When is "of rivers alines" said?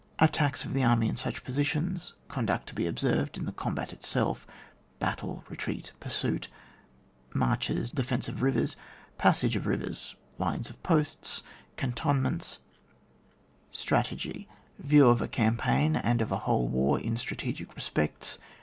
9.55-10.71